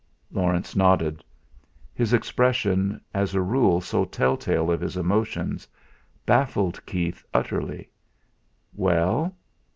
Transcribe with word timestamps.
Laurence 0.31 0.75
nodded. 0.75 1.23
His 1.93 2.11
expression, 2.11 2.99
as 3.13 3.35
a 3.35 3.39
rule 3.39 3.81
so 3.81 4.03
tell 4.03 4.35
tale 4.35 4.71
of 4.71 4.81
his 4.81 4.97
emotions, 4.97 5.67
baffled 6.25 6.83
Keith 6.87 7.23
utterly. 7.35 7.87
"Well?" 8.73 9.35